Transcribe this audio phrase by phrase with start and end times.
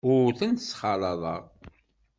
[0.13, 1.43] Ur tent-ttxalaḍeɣ.